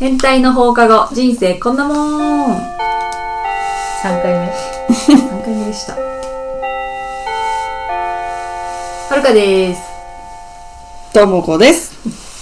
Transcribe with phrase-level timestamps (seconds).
[0.00, 1.14] 変態の放課後。
[1.14, 2.56] 人生こんなもん。
[2.56, 2.58] 3
[4.02, 4.50] 3回目。
[5.44, 5.92] 回目でした。
[5.94, 6.00] は
[9.14, 9.82] るかです。
[11.12, 11.92] ともこです。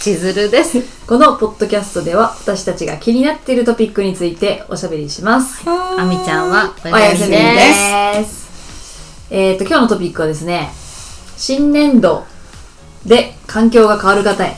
[0.00, 0.82] 千鶴です。
[1.04, 5.68] このポッドキャストでは私たちが気になっているトピックについておしゃべりします。
[5.68, 9.27] あみちゃんはおおやすみでです。
[9.32, 10.70] えっ、と今日のトピックはですね
[11.36, 12.25] 新年度
[13.04, 14.56] で環境が変わる方へ。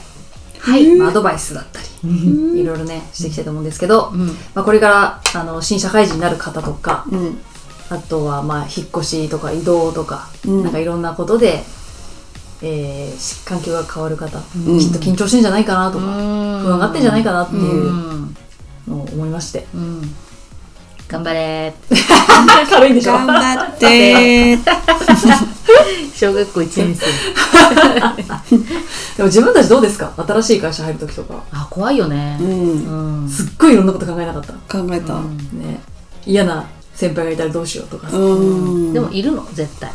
[0.58, 1.79] はい、まあ、アドバイスだった。
[1.79, 4.28] りいろいろねしていきたいと思うんですけど、うん。
[4.54, 7.38] まあ、これからあの新社会人になる方とかうん。
[7.90, 10.62] あとはまあ引っ越しとか移動とか、うん。
[10.62, 11.62] なんかいろんなことで、
[12.62, 14.42] えーし環境が変わる方、ん。
[14.78, 16.62] きっと緊張してんじゃないかなとか、うん。
[16.62, 18.36] 不安があってんじゃないかなっていううん。
[18.88, 20.14] のを思いまして、うん
[21.10, 21.72] 頑張れ。
[22.70, 23.12] 軽いんでしょ？
[23.14, 24.54] 頑張って。
[24.56, 24.60] ー。
[26.14, 27.06] 小学校1年生。
[29.16, 30.12] でも自分たちどうですか？
[30.16, 31.42] 新しい会社入る時とか。
[31.52, 32.38] あ怖いよね。
[32.40, 33.22] うん。
[33.22, 33.28] うん。
[33.28, 35.14] すっごいいろんなこと考えなかった、考えた。
[35.14, 35.80] ね。
[36.26, 38.92] 嫌な先輩がいたらどうしようとかさ、うん。
[38.92, 39.44] でもいるの？
[39.52, 39.90] 絶対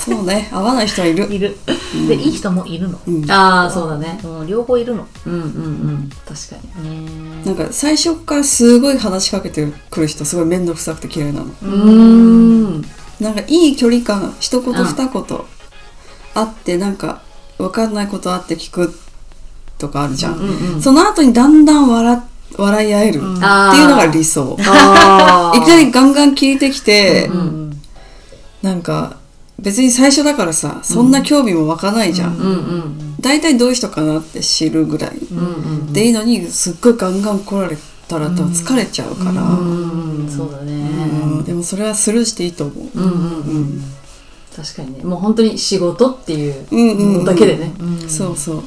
[0.00, 0.48] そうね。
[0.52, 1.32] 合わない人はいる。
[1.32, 1.56] いる。
[2.08, 2.98] でいい人もいるの。
[3.06, 3.30] うん。
[3.30, 4.18] ああそうだね。
[4.24, 5.06] うん両方いるの。
[5.26, 6.10] うんうんうん。
[6.26, 7.06] 確かに。
[7.06, 11.46] ねなんか最初からすごい話しかけてくる人すごい面倒くさくて嫌いなの。
[11.46, 12.82] うーん。
[13.20, 15.24] なんかいい距離感、一言うん二言。
[16.34, 17.22] あってなんか
[17.58, 18.94] わかんないことあって聞く
[19.78, 20.38] とかあるじゃん。
[20.38, 22.22] うんうんその後にだんだん笑
[22.56, 24.56] 笑い合えるっていうのが理想。
[24.60, 27.82] あ いきなりガンガン聞いてきて、うんうん。
[28.62, 29.19] なんか
[29.62, 35.12] 別に最初だからさそんな興味も湧かないじゃん、うんうん大体どういう人かなって知るぐらい、
[35.92, 37.76] でいいのにすっごいガンガン来られ
[38.08, 40.72] たら多分疲れちゃうから、うんそうだね。
[41.22, 41.44] うん。
[41.44, 43.82] でもそれはスルーしていいと思う、うんうんうん。
[44.56, 45.04] 確かにね。
[45.04, 47.74] もう本当に仕事っていうだけでね。
[47.78, 48.62] うんそうそう。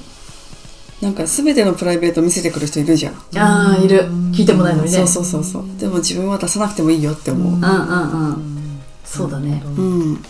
[1.02, 4.04] なんか全てのプライベート見せてくる人いるじゃん、ああいる。
[4.32, 4.98] 聞いてもないのにね。
[5.00, 5.66] そうそうそうそう。
[5.80, 7.54] でも自分は出さなくてもいいよって思う。
[7.54, 8.80] うんうんうん。
[9.04, 9.64] そうだね。
[9.66, 10.24] うん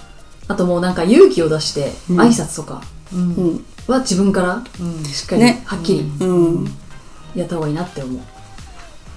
[0.47, 2.19] あともうなんか勇気を出してうん。
[2.19, 2.81] 挨拶とか
[3.13, 3.33] うん。
[3.35, 5.03] うんは自分からうん。
[5.03, 5.61] しっかりね。
[5.65, 6.65] はっきりうん。
[7.35, 8.21] やった方がいいなって思う。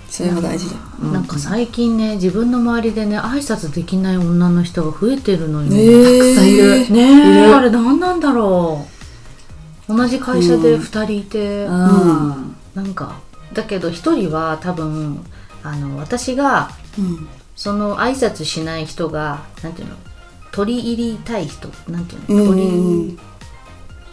[0.09, 1.12] それが大事だうん。
[1.12, 6.19] なんか最近ね自分の周りでね挨拶できない女の人が増えてるのよ、え。
[6.19, 6.91] たくさんいる。
[6.91, 8.86] ねあれ何なんだろ
[9.88, 9.97] う。
[9.97, 12.56] 同じ会社で2人いて、うん。
[12.75, 13.20] なんか
[13.53, 15.25] だけど1人は多分
[15.62, 17.28] あの私がうん。
[17.54, 19.97] その挨拶しない人がなんていうの
[20.56, 23.18] 取り入りたい人なんていううんの取り、うん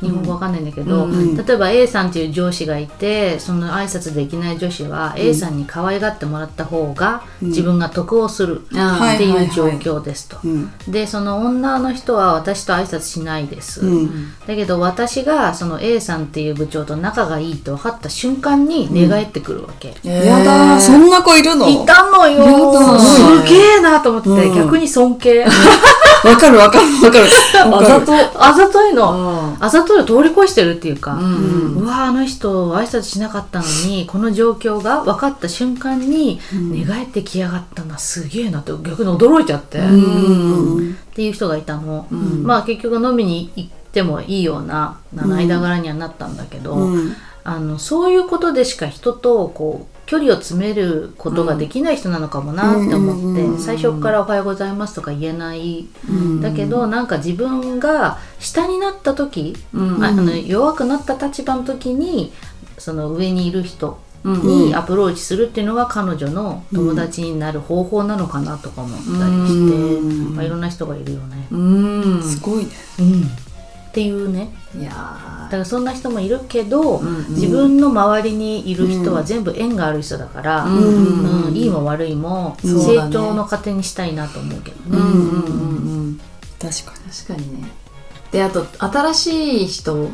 [0.03, 1.35] 日本語わかんないんだけど、うん。
[1.35, 7.47] 例えば A さんっていう上司がいてその挨拶できない女子は A さんに可愛がってもらった方がうん。
[7.49, 10.37] 自分が得をするってはいいう状況ですと。
[10.43, 10.71] うん。
[10.87, 14.33] でその女の人は私と挨拶しないです、うん。
[14.45, 21.69] だけど私がその A さんっていう部長と仲がいいと分かった瞬間に寝返ってくるわけ、やだーそんな子いるの？
[21.69, 24.55] いたのよすげえなと思って、うん。
[24.55, 25.43] 逆に尊敬。
[25.43, 27.25] わかるわかるわかる
[27.71, 27.95] わかる。
[27.99, 28.13] あざと。
[28.45, 29.63] あざといの、うん。
[29.63, 31.75] あざといを通り越してるっていうか、うん。
[31.75, 40.97] うわあの人挨拶しなかったのにこの状況が分かった瞬間に寝返ってきやがったなすげえなって逆に驚いちゃって、っうん。
[41.13, 42.43] ていう人がいたの、ん。
[42.43, 47.15] まあ結局飲みに行ってもいいような間柄にはなったんだけど、うん
[47.45, 56.41] あのそういうことでしか人とこう距離を詰めることができない人なのかもなって思って、うん最初から「おはようございます」とか言えない、ん。
[56.41, 60.03] だけどなんか自分が下になった時、うん。
[60.03, 62.31] ああの弱くなった立場の時に
[62.77, 69.07] その上にいる人うんにアプローチするっていうのが彼女の友達になる方法なのかなとか思ったり
[69.47, 70.35] して、うん。
[70.35, 71.47] まあ、いろんな人がいるよね。
[71.51, 72.23] うん。
[72.23, 72.71] すごいね。
[73.89, 74.49] っていうね。
[74.79, 74.91] いや
[75.43, 77.29] だからそんな人もいるけど、んうん。
[77.35, 80.77] 自分の周りにいる人は全部縁がある人だから、うん。
[80.77, 81.45] うん。
[81.47, 84.81] うんいいも悪いも成長の糧にしたいなと思うけどね。
[84.89, 86.19] うんうんうんうん。
[86.59, 87.69] 確か確かにね。
[88.31, 90.09] であと新しい人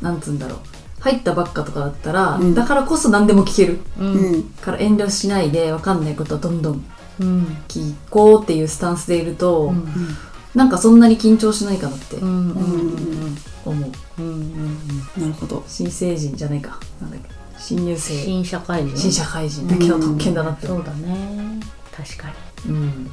[0.00, 0.58] なんつうんだろう
[1.00, 2.54] 入ったばっかとかだったら、うん。
[2.54, 3.80] だからこそ何でも聞ける。
[3.98, 4.42] うにうん。
[4.44, 6.84] から遠慮しないで分かんないことはどんどん
[7.20, 7.44] うん。
[7.68, 9.86] 聞こうっていうスタンスでいると、うん。
[10.54, 13.36] なんかそんなに緊張しないかなってうんうん
[14.20, 14.42] うん思う、うん
[15.16, 15.22] うん。
[15.22, 15.64] なるほど。
[15.66, 16.78] 新成人じゃないか。
[17.00, 17.28] なんだっけ。
[17.58, 18.14] 新入生。
[18.14, 18.96] 新社会人。
[18.96, 19.68] 新社会人。
[19.68, 20.66] だけの特権だなって。
[20.66, 21.60] 思う、そうだね。
[21.92, 22.28] 確か
[22.66, 22.72] に。
[22.72, 23.10] うん。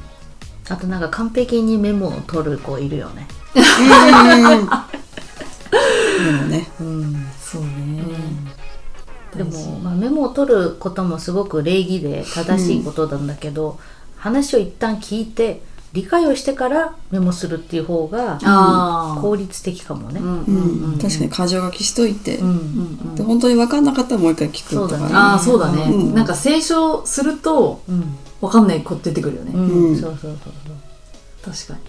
[0.68, 3.26] あとなんか完璧にメモを取る子いるよね。
[3.54, 3.60] で
[6.32, 6.68] もね。
[6.80, 7.26] うん。
[7.40, 7.68] そうね、
[9.34, 9.68] で大事。
[9.68, 13.78] も、まあ、メモを取ることもすごく礼儀で正しいことなんだけど、
[14.16, 15.62] 話を一旦聞いて
[15.98, 20.20] 理理解をしてからメモするっていう方がああ効率的かもね。
[21.00, 26.14] 確かに箇条書きしといて、うんうんで本当に分かんなかったらもう一回聞くとかそうだねああそうだね、うん。
[26.14, 28.16] なんか清書するとうん。
[28.40, 29.88] 分かんない子出てくるよね、うん。
[29.90, 29.96] うん。
[29.96, 31.54] そうそうそうそう。
[31.54, 31.80] 確かに。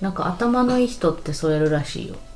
[0.00, 2.16] なんか頭のいい人ってそうやるらしいよ。
[2.16, 2.31] あ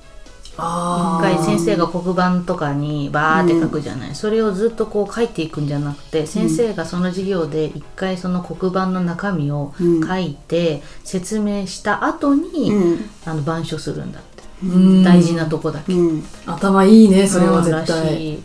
[0.58, 13.10] 一回先生が黒板とかにバーって書くじゃない、それをずっとこう書いていくんじゃなくて先生がその授業で一回その黒板の中身を書いて説明した後に、うん。
[13.26, 15.04] あの板書するんだって、うん。
[15.04, 16.24] 大事なとこだけ、うん。
[16.46, 18.16] 頭いいねそれは絶対。
[18.16, 18.42] しい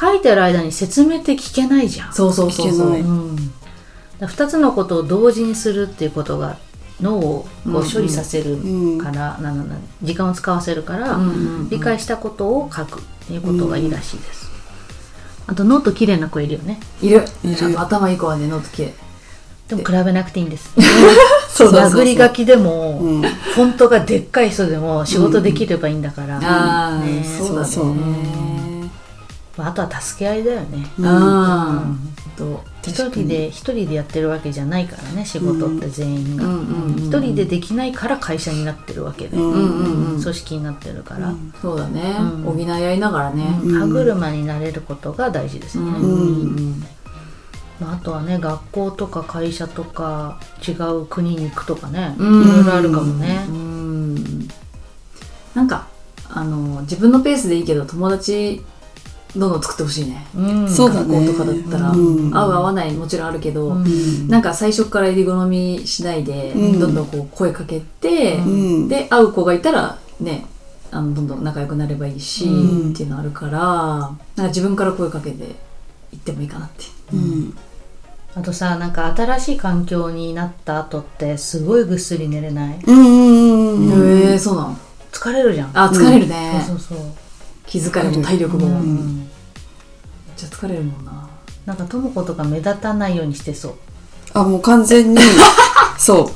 [0.00, 2.12] 書いてる間に説明って聞けないじゃん。
[2.14, 2.90] そうそうそうそう。
[2.92, 3.00] 聞けない。
[3.02, 3.52] うん、だか
[4.20, 6.56] ら2つのことを同時にするっていうことが
[7.00, 8.58] 脳をこう処理させる
[9.02, 11.68] から、ななな時間を使わせるから、うんうんうん。
[11.70, 14.50] 理解したことを書くっていうことがいいらしいです、
[15.46, 16.80] あとノート綺麗な子いるよね。
[17.02, 17.24] いる。
[17.44, 17.56] いる。
[17.56, 18.94] ちゃんと頭いい子はねノート系
[19.68, 20.72] でも比べなくていいんです。
[21.48, 22.00] そうそうそうそう。
[22.00, 23.22] 殴り書きでも、うん。
[23.22, 27.68] フォントがでっかい人でも仕事できればいいんだから、ああ、ねそうだね。
[27.68, 27.94] そうそう
[29.56, 36.44] まああとは助け合いだよね、ああと一人で一人でやってるわけじゃないからね仕事って全員が。
[36.96, 42.54] 一人でできないから会社になってるわけで、組織になってるから、そうだね、うん。
[42.54, 43.60] 補い合いながらね。
[43.62, 43.80] うん。
[43.80, 45.90] 歯車になれることが大事ですよね、
[47.80, 52.42] まあ、あとはね学校とか会社とか違う国に行くとかね、うん。
[52.42, 53.44] いろいろあるかもね。
[53.48, 54.48] う、ん。
[55.54, 55.88] なんか
[56.28, 58.62] あの自分のペースでいいけど友達
[59.36, 60.26] どんどん作ってほしいね。
[60.36, 60.68] うん。
[60.68, 62.36] そうだねとかだったら、うん。
[62.36, 64.28] 合う合わないもちろんあるけど、うん。
[64.28, 66.80] なんか最初から入り好みしないで、うん。
[66.80, 68.40] どんどんこう声かけて、う
[68.84, 68.88] ん。
[68.88, 70.46] で会う子がいたらね
[70.90, 72.90] あのどんどん仲良くなればいいし、うん。
[72.90, 75.54] っていうのあるからなんか自分から声かけて
[76.12, 77.16] 行ってもいいかなってう。
[77.16, 77.56] ん。
[78.34, 82.78] あとさなんか新しい環境になった後ってすごいぐっすり寝れない？
[82.86, 84.76] うんうんうんへえそうなの。
[85.12, 85.70] 疲れるじゃん。
[85.74, 87.06] あ疲れるね、そうそうそう
[87.70, 89.30] 気疲れも体力も、うめっん
[90.36, 91.30] ちゃ疲れるもんな。
[91.64, 93.74] なんかとも子とか目立たないようにしてそう。
[94.34, 95.20] あもう完全に。
[95.96, 96.32] そ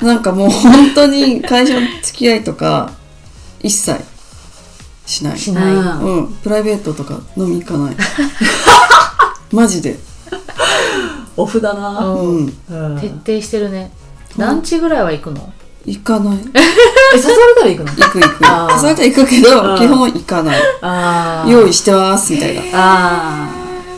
[0.00, 0.04] う。
[0.04, 2.92] なんかもう本当に会社の付き合いとか
[3.60, 4.00] 一切
[5.04, 5.38] しない。
[5.38, 6.00] しない、うん。
[6.02, 7.96] うんプライベートとか飲み行かない。
[9.50, 9.98] マジで。
[11.36, 12.52] オフだな、うん。
[13.00, 13.90] 徹底してるね。
[14.36, 15.52] 何時ぐらいは行くの？
[15.86, 16.38] 行かない。
[16.38, 17.92] え誘われたら行くの？
[17.92, 18.42] 行く行く。
[18.42, 19.78] 誘われたら行くけどうん。
[19.78, 20.58] 基本行かない。
[20.82, 22.62] ああ用意してますみたいな。
[22.74, 23.48] あ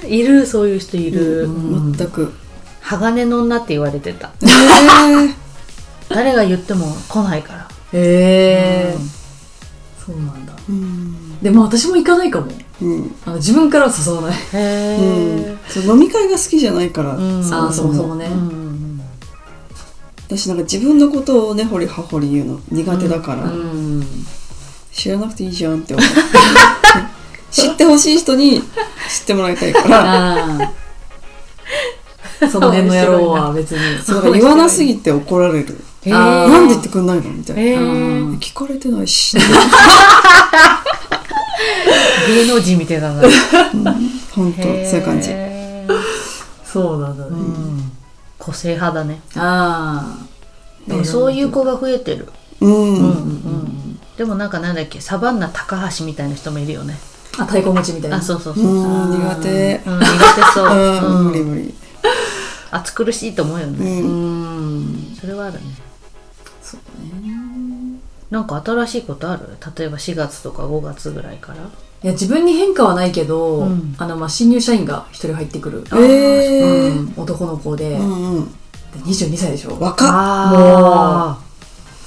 [0.06, 2.32] いるそういう人いる、うん全く。
[2.82, 4.31] 鋼の女って言われてた。
[4.43, 5.35] えー。
[6.08, 7.58] 誰が言っても来ないから。
[7.61, 9.08] あへえうん。
[9.08, 10.52] そうなんだ。
[10.69, 11.38] うん。
[11.43, 12.46] でも私も行かないかも。
[12.81, 13.14] うん。
[13.26, 14.32] あの自分からは誘わない。
[14.32, 17.40] へえ、そう飲み会が好きじゃないから、うん。
[17.40, 18.58] あーそもそもね、うん
[20.29, 24.05] 私なんか自分のことをね掘り葉掘り言うの苦手だから、うん。
[24.93, 26.07] 知らなくていいじゃんって思う。
[27.51, 28.65] 知ってほしい人に知
[29.23, 30.71] ってもらいたいから。
[32.53, 33.79] その辺の野郎は別に。
[34.05, 35.81] そう言わなすぎて怒られる。
[36.05, 37.81] なんで言ってくんないのみたいな、
[38.39, 39.39] 聞かれてないし。
[42.29, 43.23] 芸能人みたいだな。
[44.33, 45.31] 本当そういう感じ。
[46.71, 47.98] そうなんだね、うん
[48.38, 49.20] 個性派だね。
[49.37, 52.29] ああでもそういう子が増えてる。
[52.61, 56.99] うん、うんうんでもなんかなんだっけサバンナ高橋みたいな人もいるよね。
[57.38, 58.17] あ太鼓持ちみたいな。
[58.17, 58.69] あそうそうそう、う。
[58.69, 58.73] う
[59.06, 59.81] ん、ん苦手。
[59.85, 59.90] 苦
[60.35, 61.75] 手そう、うん、無理うん、無理
[62.73, 65.12] 暑苦しいと思うようね、うん。
[65.12, 65.61] んそれはあるね。
[66.61, 66.80] そう
[67.26, 67.33] ね。
[68.30, 69.57] なんか新しいことある？
[69.76, 71.59] 例えば4月とか5月ぐらいから
[72.02, 73.95] いや自分に変化はないけど、うん。
[73.99, 77.00] あのまあ新入社員が一人入ってくる、えー。
[77.00, 78.45] うん男の子で,、うんうん。
[78.47, 78.52] で
[79.05, 79.76] 22歳でしょ。
[79.81, 80.09] 若っ。
[80.11, 81.38] あ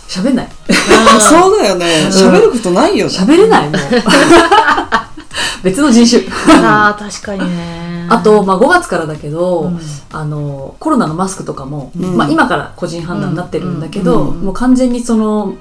[0.07, 0.47] 喋んない。
[0.47, 2.07] あ そうだよね。
[2.09, 3.11] 喋ることないよね。
[3.11, 3.81] 喋れないもう。
[5.63, 6.23] 別の人種。
[6.63, 8.07] あー確かにね。
[8.09, 9.79] あと、まあ、5月からだけど、うん。
[10.11, 12.17] あのコロナのマスクとかも、うん。
[12.17, 14.39] まあ、今から個人判断になってるんだけど、うん。
[14.39, 14.45] うん。
[14.45, 15.53] もう完全にその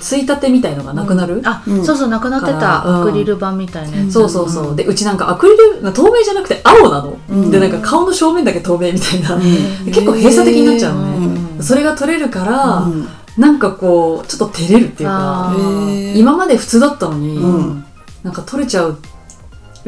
[0.00, 1.84] ついたてみたいのがなくなる、あ、うん。
[1.84, 3.00] そうそうなくなってた、うん。
[3.02, 4.12] アクリル板みたいなやつ。
[4.12, 4.76] そうそうそう、ん。
[4.76, 7.50] でうちなんかアクリル透明じゃなくて青なの、うん。
[7.50, 9.36] でなんか顔の正面だけ透明みたいな、
[9.84, 11.26] 結構閉鎖的になっちゃうのね、
[11.56, 11.62] うん。
[11.62, 13.08] それが取れるから、うん。
[13.36, 15.54] なんかこうちょっと照れるっていうか
[16.16, 17.84] 今まで普通だったのに、うん。
[18.24, 18.98] なんか取れちゃう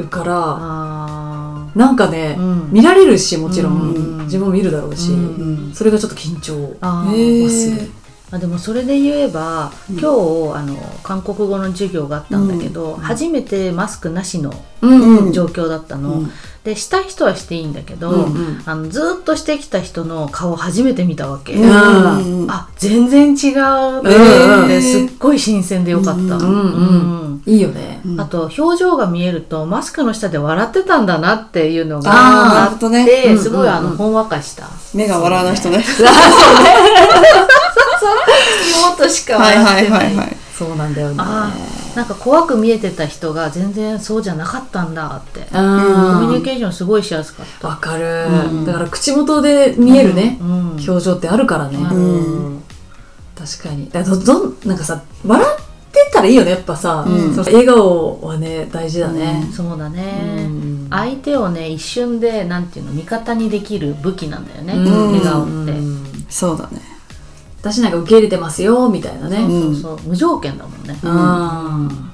[0.09, 2.73] からあなんかね、ーうん。
[2.73, 4.25] 見られるしもちろん、うん。
[4.25, 7.77] 自分も見るだろうし、うんそれがちょっと緊張はする。
[7.77, 7.91] ー
[8.33, 16.31] あでもそれで言えば、今日あの韓国語の授業があったんだけど、初めてマスクなしのうん状況だったの、うん。
[16.65, 18.63] でしたい人はしていいんだけど、うんうん。
[18.67, 21.67] あのずーっとしてきた人の顔初めて見たわけ、んう
[22.47, 24.03] んあ全然違うっ
[24.69, 26.33] てすっごい新鮮でよかった、うんうんう
[27.29, 27.43] ん。
[27.47, 28.01] いいよね。
[28.19, 32.87] あと表情が見えるとマスクの下で笑ってたんだなっていうのがあって
[33.33, 33.91] うんすごいあうんうん。
[33.93, 34.69] のほんわかした。
[34.95, 35.83] 目が笑わない人ね
[38.97, 40.05] 妹しかはい笑ってない。
[40.05, 41.17] はいはいはいそうなんだよね。
[41.17, 45.41] なんか怖く見えてた人が全然そうじゃなかったんだって。
[45.51, 45.65] コうん
[46.29, 47.69] ミュニケーションすごいしやすかった。
[47.69, 48.67] わかる、うん。
[48.67, 50.49] だから口元で見えるね、うん。
[50.73, 52.63] 表情ってあるからね、うん。
[53.35, 53.89] 確かに。
[53.89, 57.35] だからどどんなんかさ笑ってたらいいよねやっぱさ、うん。
[57.35, 60.89] その笑顔はね大事だね、そうだね、うん。
[60.91, 65.07] 相手をね一瞬でなんていうの味方にできる武器なんだよね、うん。
[65.13, 66.90] 笑顔って、うんそうだね
[67.61, 70.09] 私なんか受け入れてますよみたいなね、うんそうそう。
[70.09, 72.11] 無条件だもんね、うん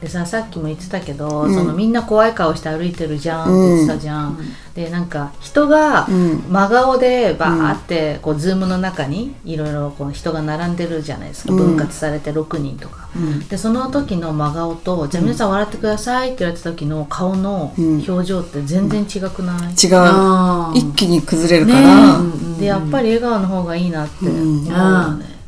[0.00, 1.54] でささっきも言ってたけど、うん。
[1.54, 4.38] そのみんな怖い顔して歩いてるじゃんって言ってたじゃん、
[4.74, 6.44] でなんか人がうん。
[6.48, 11.58] 真顔でバーってこうズームの中にいろいろこう人が並んでるじゃないですか、うん。
[11.58, 13.08] 分割されて6人とか。
[13.14, 13.46] うん。
[13.48, 18.04] でその時の真顔と「じゃあ皆さん笑ってください」って言われた時の顔のうん。
[18.08, 20.78] 表情って全然違くない、違う。
[20.78, 22.58] 一気に崩れるかねら、うんうん。
[22.58, 25.39] でやっぱり笑顔の方がいいなって思ううんよね、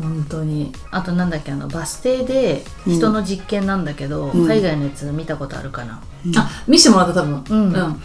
[0.00, 0.72] 本当に。
[0.90, 4.46] あとなんだっけあのバス停で人の実験なんだけど、うん。
[4.46, 6.02] 海外のやつ見たことあるかな。
[6.36, 7.44] あ見せてもらった多分。
[7.48, 8.02] うん。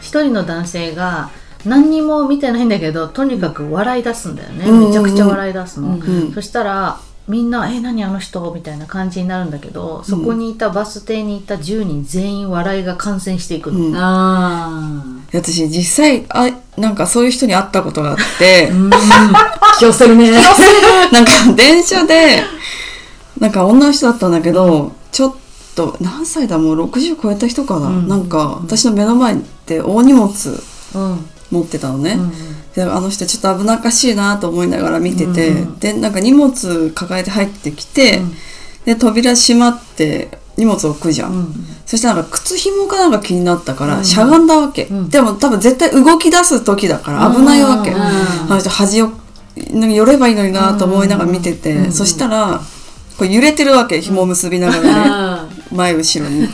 [0.00, 1.30] 一人の男性が
[1.64, 4.86] 何にも見てないんだけどとにかく笑い出すんだよね、うん。
[4.86, 6.32] めちゃくちゃ笑い出すの、うんうん。
[6.32, 13.96] そしたらみんな「え何あの人?」みたいな感じになるんだけどそこにいたバス停にいた10人全員笑いが感染していくの、うん。
[13.96, 18.90] あ私実際あなんかそういう人に会ったことがあってー うん。
[19.78, 20.30] 気をせるね。
[21.12, 22.42] なんか電車で
[23.40, 25.34] なんか女の人だったんだけどちょっ
[25.74, 26.58] と何歳だ？
[26.58, 28.08] もう60超えた人かな、うん。
[28.08, 30.30] なんか私の目の前で大荷物
[30.94, 31.26] うん。
[31.50, 32.32] 持ってたのね、うん
[32.76, 38.34] であの人ちょっと危なっかしいなと思いながら見てて、うんでなんか荷物抱えて入ってきて、うん。
[38.84, 40.28] で扉閉まって
[40.58, 41.54] 荷物置くじゃん、うん。
[41.86, 44.04] そしたらなんか靴紐かなんか気になったから、うん。
[44.04, 45.08] しゃがんだわけ、うん。
[45.08, 47.98] でも多分絶対動き出す時だから危ないわけ、うん。
[47.98, 49.10] あの人端を
[49.56, 51.92] 寄ればいいのになと思いながら見てて、うん。
[51.92, 52.60] そしたら
[53.16, 56.46] こう揺れてるわけ紐結びながらね、前後ろに。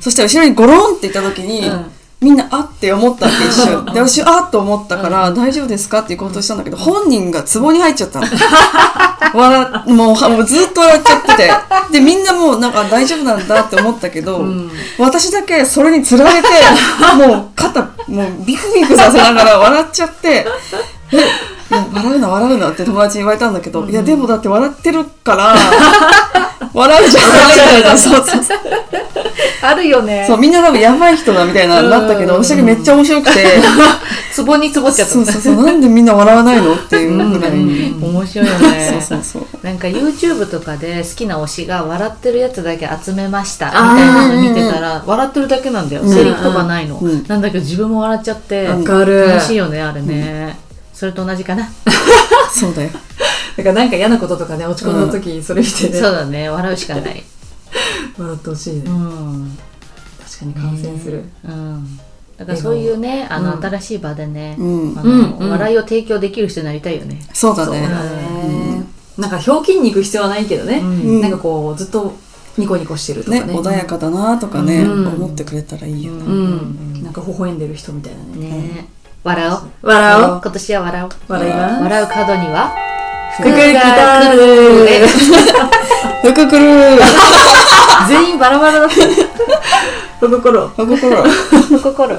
[0.00, 1.86] そしたら後ろにゴロンっていった時に、うん
[2.20, 8.26] みんなあって思ったわけ一瞬 で私あっと思ったから、大丈夫ですかって行こうとしたんだけど本人が壺に入っちゃったの。
[9.34, 11.52] 笑もうずっと笑っちゃってて。
[11.92, 14.70] でみんなもうなんか大丈夫なんだって思ったけど、ん。
[14.98, 16.48] 私だけそれにつられて
[17.16, 20.46] もう肩もうビクビクさせながら笑っちゃって
[21.12, 21.18] え
[21.70, 25.54] 笑うな笑うなって友達に言われたんだけど、いやでもだって笑ってるから
[26.72, 28.58] 笑うじゃないみたいなそうそうそう
[29.62, 30.24] あるよね。
[30.26, 33.44] そうみんな多分やばい人だみたいななったけど私だけめっちゃ面白くて。
[34.32, 35.14] ツボにツボっちゃった。
[35.14, 35.66] そうそうそう。
[35.66, 39.66] なんでみんな笑わないのっていうぐらい、面白いよ そうねそうそう。
[39.66, 43.66] なんか YouTube とかで好きな推しが笑ってるやつだけ集めました。
[43.66, 46.04] みたいなの見てたら笑ってるだけなんだよ。
[46.04, 46.08] ん。
[46.08, 47.24] セリフとかないの、うん。
[47.26, 48.66] なんだけど自分も笑っちゃって。
[48.66, 49.26] わかる。
[49.26, 50.56] 楽しいよねあれね、
[50.92, 51.68] それと同じかな、
[52.52, 52.90] そうだよ。
[53.56, 56.48] だからなんか嫌なこととかね落ち込んだ時それ見てね、そうだね。
[56.48, 57.24] 笑うしかない
[58.18, 59.58] 笑ってほしいね、うん、
[60.24, 61.98] 確かに感染する、うん、
[62.36, 63.64] だからそういうねあの、うん。
[63.64, 64.98] 新しい場でね、うん。
[64.98, 67.20] あの笑いを提供できる人になりたいよね。
[67.32, 67.88] そうだね。
[69.18, 71.20] なんかひょうきんに行く必要はないけどね、うん。
[71.20, 72.14] なんかこうずっと
[72.56, 73.52] ニコニコしてるとかね。
[73.52, 75.08] ね穏やかだなとかね、うん。
[75.08, 78.48] 思ってくれたらいいよね、うん、なんか微笑んでる人みたいなね。
[78.48, 78.88] ね。
[79.24, 79.62] 笑おう。
[79.82, 80.40] 笑おう。
[80.42, 81.08] 今年は笑おう。
[81.26, 81.82] 笑います。
[81.82, 82.88] 笑う角には
[83.38, 85.00] 福が来るね
[86.22, 86.98] 福くる
[88.06, 88.94] 全員バラバラだった。
[90.18, 91.16] 福心福くる
[91.82, 92.16] 心